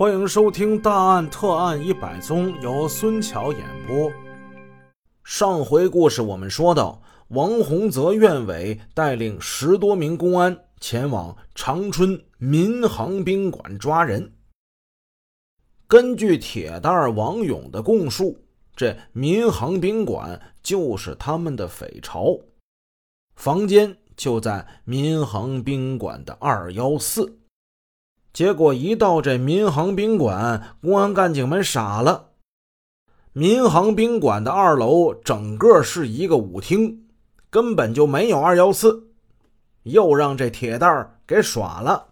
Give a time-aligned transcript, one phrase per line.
[0.00, 4.10] 欢迎收听《大案特案一百宗》，由孙桥演播。
[5.22, 14.32] 上回故事我们说到，王洪泽院委带领十多名公安前往长春民航宾馆抓人。
[15.86, 18.38] 根据铁蛋王勇的供述，
[18.74, 22.38] 这民航宾馆就是他们的匪巢，
[23.36, 27.39] 房间就在民航宾馆的二幺四。
[28.32, 32.30] 结果一到这民航宾馆，公安干警们傻了。
[33.32, 37.06] 民航宾馆的二楼整个是一个舞厅，
[37.48, 39.08] 根本就没有二幺四，
[39.84, 42.08] 又让这铁蛋儿给耍了。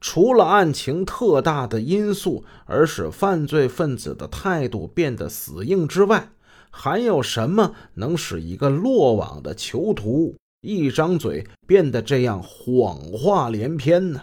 [0.00, 6.28] 除了案情特大的因素而使犯罪分子的态度变得死硬之外，
[6.70, 14.22] 还有什么能使一个落网的囚徒一张嘴变得这样谎话连篇呢？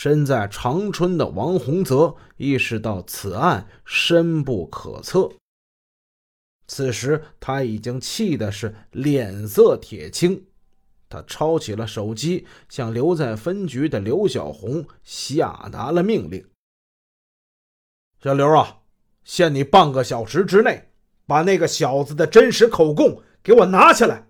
[0.00, 5.28] 身在长春的王洪泽意识到此案深不可测，
[6.68, 10.46] 此时他已经气的是脸色铁青。
[11.08, 16.48] 他抄起了手机，向留在分局的刘小红下达了命令
[18.22, 18.82] ：“小刘啊，
[19.24, 20.92] 限你半个小时之内，
[21.26, 24.28] 把那个小子的真实口供给我拿下来。”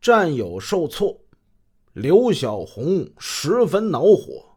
[0.00, 1.20] 战友受挫。
[1.94, 4.56] 刘小红十分恼火，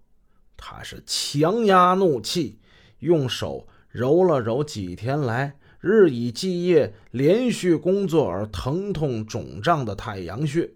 [0.57, 2.57] 他是强压怒气，
[2.97, 10.71] 用手揉了揉几天来日以继夜连续工作而疼痛肿胀的太阳穴。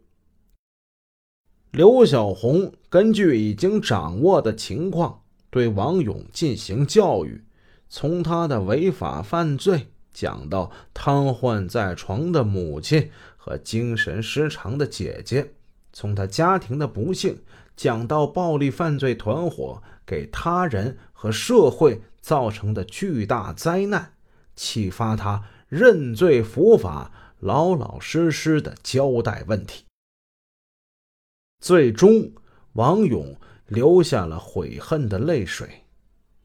[1.72, 7.44] 刘小红根据已经掌握的情况，对王勇进行教育，
[7.90, 15.53] 从他的违法犯罪讲到瘫痪在床的母亲和精神失常的姐姐。
[15.94, 17.42] 从他家庭的不幸
[17.75, 24.14] 讲到暴力犯罪团伙给他人和社会造成的巨大灾难，
[24.56, 29.85] 启发他认罪伏法，老老实实的交代问题。
[31.59, 32.31] 最终，
[32.74, 33.35] 王勇
[33.68, 35.84] 流下了悔恨的泪水。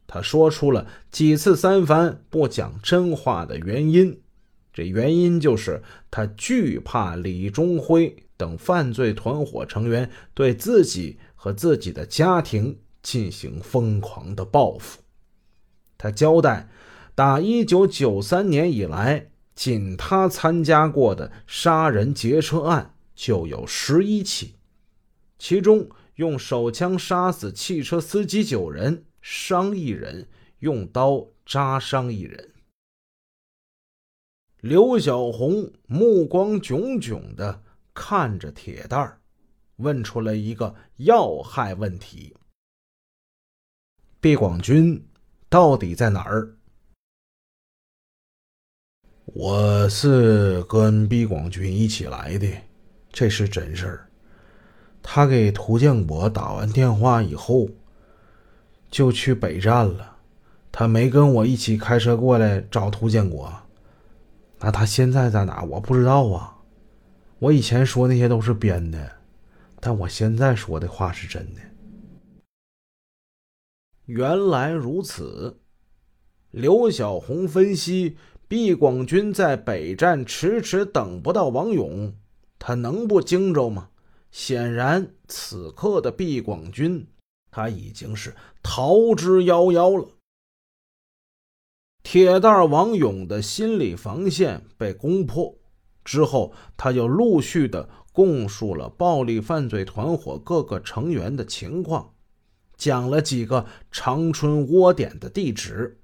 [0.05, 4.21] 他说出了几次三番不讲真话的原因，
[4.71, 8.26] 这原因就是他惧怕李忠辉。
[8.37, 15.01] 等犯罪团伙成员对自己和自己的家庭进行疯狂的报复。
[15.97, 16.69] 他交代，
[17.15, 24.53] 打1993年以来，仅他参加过的杀人劫车案就有十一起，
[25.39, 30.27] 其中用手枪杀死汽车司机九人，伤一人，
[30.59, 32.51] 用刀扎伤一人。
[34.61, 37.63] 刘小红目光炯炯的。
[37.99, 39.19] 看着铁蛋儿，
[39.77, 42.37] 问出了一个要害问题：
[44.21, 45.03] 毕广军
[45.49, 46.55] 到底在哪儿？
[49.25, 52.47] 我是跟毕广军一起来的，
[53.11, 54.07] 这是真事儿。
[55.01, 57.67] 他给涂建国打完电话以后，
[58.91, 60.17] 就去北站了。
[60.71, 63.51] 他没跟我一起开车过来找涂建国。
[64.59, 65.63] 那他现在在哪？
[65.63, 66.56] 我不知道啊。
[67.39, 69.17] 我以前说那些都是编的，
[69.79, 71.61] 但我现在说的话是真的。
[74.05, 75.59] 原来如此，
[76.49, 78.17] 刘小红分析：
[78.47, 82.15] 毕广军在北站迟迟等不到王勇，
[82.57, 83.89] 他能不惊着吗？
[84.31, 87.07] 显然，此刻的毕广军
[87.51, 90.09] 他已经是逃之夭夭了。
[92.01, 95.55] 铁蛋王勇的心理防线被攻破。
[96.07, 102.13] 之后，他又陆续的供述了暴力犯罪团伙各个成员的情况，
[102.77, 105.99] 讲了几个长春窝点的地址。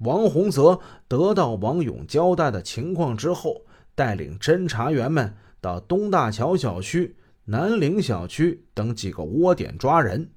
[0.00, 0.78] 王洪泽
[1.08, 3.62] 得到王勇交代的情况之后，
[3.94, 7.16] 带领侦查员们到东大桥小区、
[7.46, 10.30] 南陵小区等几个窝点抓人，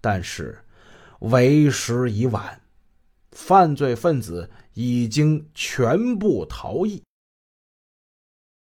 [0.00, 0.58] 但是
[1.20, 2.60] 为时已晚，
[3.30, 7.00] 犯罪分子已经全部逃逸。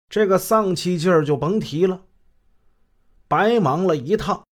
[0.09, 2.03] 这个丧气劲儿就甭提了，
[3.29, 4.43] 白忙了一趟。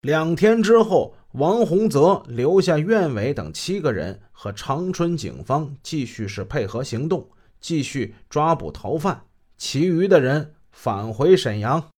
[0.00, 7.28] 两天之后，王洪泽留下院委等七个人和长春警方继续是配合行动，
[7.60, 9.24] 继续抓捕逃犯。
[9.56, 11.90] 其余的人返回沈阳。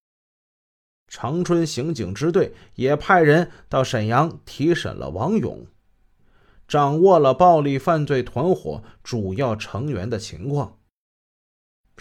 [1.09, 5.67] 长春刑警支队也派人到沈阳提审了王勇，
[6.67, 10.79] 掌握了暴力犯罪团伙主要成员的情况。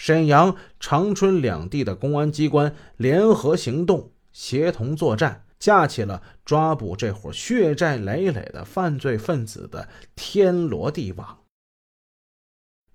[0.02, 11.38] 沈阳、长春两地的公安机关联合行动，协同作战，架起了抓捕这伙血债累累的犯罪分子的天罗地网。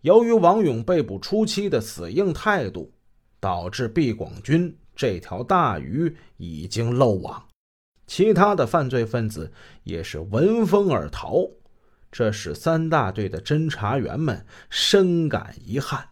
[0.00, 2.92] 由于王勇被捕初期的死硬态度，
[3.38, 7.46] 导致毕广军这条大鱼已经漏网，
[8.08, 9.52] 其他的犯罪分子
[9.84, 11.48] 也是闻风而逃，
[12.10, 16.04] 这使三大队的侦查员们深感遗憾。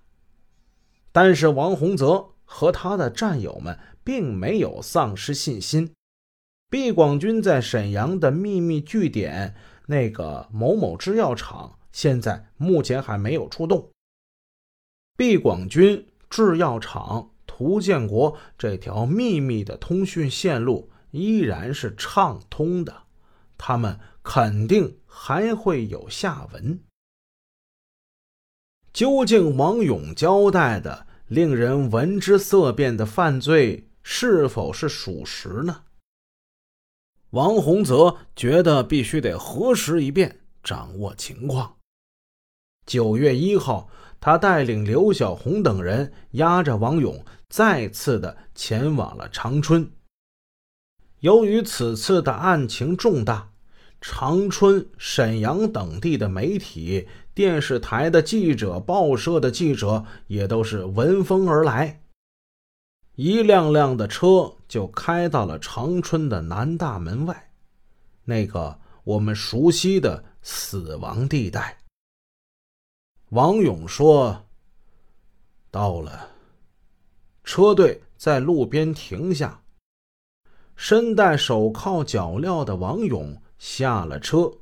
[1.15, 5.95] 但是王洪泽和他的战友们并没有丧失信心。
[6.69, 9.55] 毕广军在沈阳的秘密据点
[9.87, 11.79] 那个某某制药厂。
[11.93, 13.93] 现在目前还没有出动。
[15.17, 23.05] 毕广军制药厂涂建国这条秘密的通讯线路依然是畅通的，
[23.57, 26.81] 他们肯定还会有下文。
[28.95, 35.83] 究竟王勇交代的令人闻之色变的犯罪是否是属实呢？
[37.31, 41.75] 王洪泽觉得必须得核实一遍，掌握情况。
[42.87, 43.89] 九月一号，
[44.21, 49.91] 他带领刘小红等人押着王勇，再次的前往了长春。
[51.19, 53.51] 由于此次的案情重大，
[54.07, 62.03] 长春、沈阳等地的媒体、电视台的记者、报社的记者也都是闻风而来，
[63.15, 67.51] 一辆辆的车就开到了长春的南大门外，
[68.25, 71.79] 那个我们熟悉的死亡地带。
[73.31, 74.45] 王勇说
[75.73, 76.29] ：“到了。”
[77.43, 79.63] 车队在路边停下。
[80.77, 84.53] 身戴手铐脚镣的王勇下了车，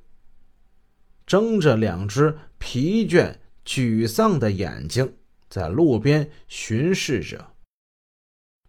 [1.27, 5.17] 睁着两只疲倦、沮丧的眼睛，
[5.51, 7.55] 在路边巡视着。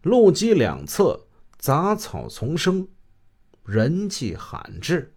[0.01, 1.27] 路基两侧
[1.59, 2.87] 杂草丛生，
[3.63, 5.13] 人迹罕至。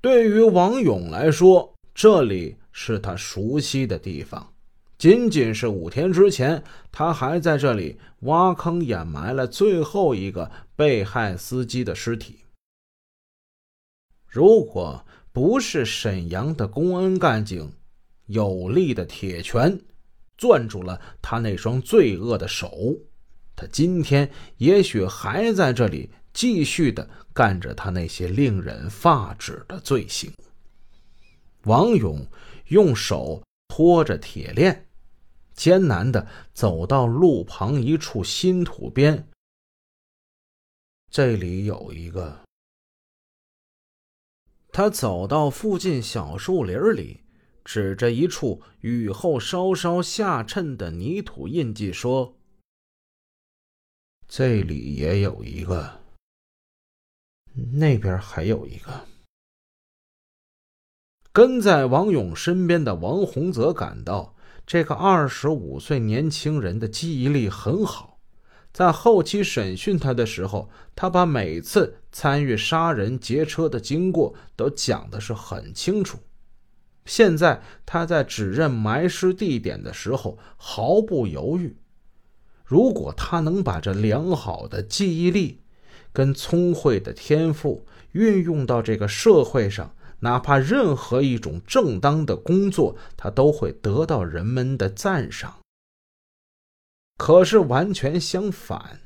[0.00, 2.56] 对于王勇来说，这里。
[2.76, 4.52] 是他熟悉的地方。
[4.98, 12.43] 仅仅是五天之前，他还在这里挖坑掩埋了最后一个被害司机的尸体。
[14.34, 17.72] 如果不是沈阳的公安干警
[18.26, 19.80] 有力的铁拳
[20.36, 22.98] 攥住了他那双罪恶的手，
[23.54, 30.32] 他今天也许还在这里继续的干着他那些令人发指的罪行。
[31.62, 32.26] 王勇。
[32.68, 34.86] 用手托着铁链，
[35.52, 39.28] 艰难的走到路旁一处新土边。
[41.10, 42.43] 这里有一个。
[44.76, 47.20] 他走到附近小树林里，
[47.64, 52.34] 指着一处雨后稍稍下沉的泥土印记说
[54.26, 56.00] ：“这里也有一个，
[57.74, 59.06] 那边还有一个。”
[61.32, 64.34] 跟在王勇身边的王洪泽感到，
[64.66, 68.18] 这个二十五岁年轻人的记忆力很好。
[68.72, 76.16] 在后期审讯他的时候，他把每次参与杀人劫车的经过都讲的是很清楚。
[77.04, 81.76] 现在他在指认埋尸地点的时候毫不犹豫。
[82.64, 85.60] 如果他能把这良好的记忆力
[86.12, 95.58] 跟聪慧的天赋运用到这个社会上，哪怕任何一种正当的工作，他都会得到人们的赞赏。
[97.18, 99.00] 可是完全相反，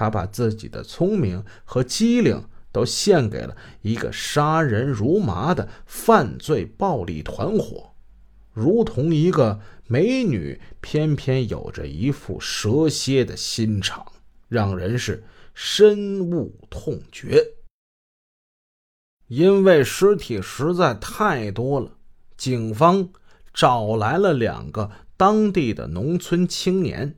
[0.00, 2.42] 他把自己的聪明和机灵
[2.72, 7.92] 都献给了一个杀人如麻的犯罪暴力团伙，
[8.54, 14.10] 如同一个美女偏偏有着一副蛇蝎的心肠，
[14.48, 17.46] 让人是深恶痛绝。
[19.26, 21.92] 因为尸体实在太多了，
[22.38, 23.10] 警方
[23.52, 27.16] 找来了两个当地的农村青年，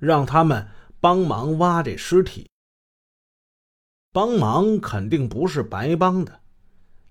[0.00, 0.66] 让他们
[1.00, 2.46] 帮忙挖这尸体。
[4.12, 6.40] 帮忙肯定不是白帮的。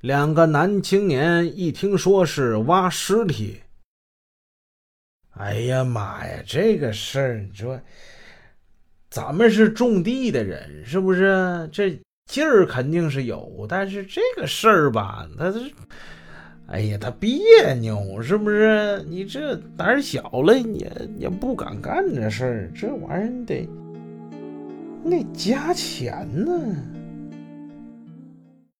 [0.01, 3.61] 两个男青年一听说是挖尸体，
[5.31, 7.81] 哎呀妈呀，这个事儿，你说，
[9.09, 11.69] 咱们是种地的人，是不是？
[11.73, 11.99] 这。
[12.29, 15.73] 劲儿肯定是有，但是这个事儿吧，他是，
[16.71, 17.39] 哎呀，他别
[17.81, 19.03] 扭，是不是？
[19.09, 23.67] 你这胆小了，也也不敢干这事儿，这玩意儿得，
[25.09, 26.53] 得加钱呢。